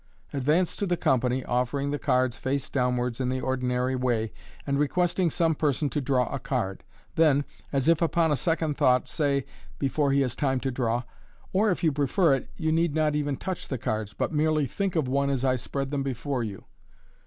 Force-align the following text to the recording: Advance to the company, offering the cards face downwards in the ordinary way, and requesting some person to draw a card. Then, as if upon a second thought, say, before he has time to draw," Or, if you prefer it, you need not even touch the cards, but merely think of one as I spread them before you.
Advance 0.33 0.75
to 0.77 0.87
the 0.87 0.97
company, 0.97 1.45
offering 1.45 1.91
the 1.91 1.99
cards 1.99 2.35
face 2.35 2.71
downwards 2.71 3.19
in 3.21 3.29
the 3.29 3.39
ordinary 3.39 3.95
way, 3.95 4.33
and 4.65 4.79
requesting 4.79 5.29
some 5.29 5.53
person 5.53 5.91
to 5.91 6.01
draw 6.01 6.27
a 6.33 6.39
card. 6.39 6.83
Then, 7.13 7.45
as 7.71 7.87
if 7.87 8.01
upon 8.01 8.31
a 8.31 8.35
second 8.35 8.77
thought, 8.77 9.07
say, 9.07 9.45
before 9.77 10.11
he 10.11 10.21
has 10.21 10.35
time 10.35 10.59
to 10.61 10.71
draw," 10.71 11.03
Or, 11.53 11.69
if 11.69 11.83
you 11.83 11.91
prefer 11.91 12.33
it, 12.33 12.49
you 12.57 12.71
need 12.71 12.95
not 12.95 13.15
even 13.15 13.37
touch 13.37 13.67
the 13.67 13.77
cards, 13.77 14.15
but 14.15 14.31
merely 14.33 14.65
think 14.65 14.95
of 14.95 15.07
one 15.07 15.29
as 15.29 15.45
I 15.45 15.55
spread 15.55 15.91
them 15.91 16.01
before 16.01 16.43
you. 16.43 16.65